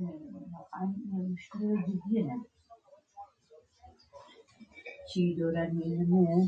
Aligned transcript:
واقێعەن 0.00 0.90
موشکێڵەڤە 1.10 1.84
جیدیەنە، 1.90 2.38
چی 5.08 5.20
دەورانوو 5.36 5.88
ئێمەنە، 5.92 6.40